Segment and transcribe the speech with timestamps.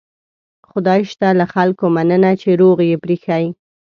[0.69, 3.45] خدای شته له خلکو مننه چې روغ یې پرېښي.